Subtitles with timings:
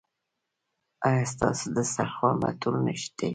[1.07, 3.27] ایا ستاسو دسترخوان به ټول نه شي؟